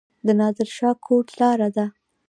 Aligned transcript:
د 0.25 0.27
نادر 0.39 0.67
شاه 0.77 0.95
کوټ 1.05 1.27
لاره 1.39 1.69
ده 1.75 1.85